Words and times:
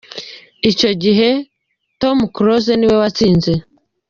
Icyo 0.69 0.91
gihe 1.03 1.29
Tom 2.01 2.17
Close 2.35 2.71
ni 2.75 2.85
we 2.89 2.95
watsinze. 3.01 3.53